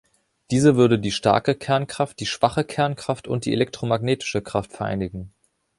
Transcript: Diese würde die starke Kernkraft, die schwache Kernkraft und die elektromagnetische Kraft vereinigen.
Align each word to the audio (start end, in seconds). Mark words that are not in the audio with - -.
Diese 0.49 0.77
würde 0.77 0.97
die 0.97 1.11
starke 1.11 1.53
Kernkraft, 1.53 2.19
die 2.19 2.25
schwache 2.25 2.63
Kernkraft 2.63 3.27
und 3.27 3.45
die 3.45 3.53
elektromagnetische 3.53 4.41
Kraft 4.41 4.73
vereinigen. 4.73 5.31